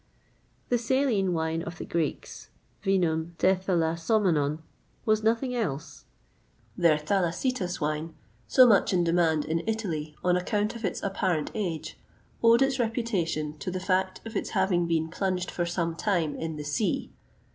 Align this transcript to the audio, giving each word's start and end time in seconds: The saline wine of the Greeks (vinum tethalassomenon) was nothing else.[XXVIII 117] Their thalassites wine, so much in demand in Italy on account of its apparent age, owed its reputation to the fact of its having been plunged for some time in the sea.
The 0.69 0.79
saline 0.79 1.31
wine 1.31 1.61
of 1.61 1.77
the 1.77 1.85
Greeks 1.85 2.49
(vinum 2.83 3.35
tethalassomenon) 3.37 4.57
was 5.05 5.21
nothing 5.21 5.53
else.[XXVIII 5.55 6.81
117] 6.81 6.81
Their 6.81 6.97
thalassites 6.97 7.79
wine, 7.79 8.15
so 8.47 8.65
much 8.65 8.93
in 8.93 9.03
demand 9.03 9.45
in 9.45 9.61
Italy 9.69 10.15
on 10.23 10.35
account 10.35 10.75
of 10.75 10.83
its 10.83 11.03
apparent 11.03 11.51
age, 11.53 11.99
owed 12.41 12.63
its 12.63 12.79
reputation 12.79 13.55
to 13.59 13.69
the 13.69 13.79
fact 13.79 14.21
of 14.25 14.35
its 14.35 14.49
having 14.57 14.87
been 14.87 15.07
plunged 15.07 15.51
for 15.51 15.67
some 15.67 15.95
time 15.95 16.35
in 16.35 16.55
the 16.55 16.63
sea. 16.63 17.11